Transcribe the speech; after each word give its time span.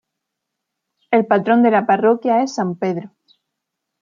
El 1.11 1.27
patrón 1.27 1.61
de 1.61 1.69
la 1.69 1.85
parroquia 1.85 2.41
es 2.41 2.55
San 2.55 2.73
Pedro. 2.75 3.11